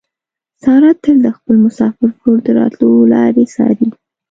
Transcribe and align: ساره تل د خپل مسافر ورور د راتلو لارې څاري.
ساره 0.61 0.91
تل 1.03 1.17
د 1.25 1.27
خپل 1.37 1.55
مسافر 1.65 2.07
ورور 2.13 2.39
د 2.45 2.47
راتلو 2.59 2.89
لارې 3.13 3.43
څاري. 3.53 3.89